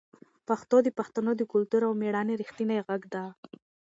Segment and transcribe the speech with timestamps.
[0.47, 3.23] پښتو د پښتنو د کلتور او مېړانې رښتینې غږ ده.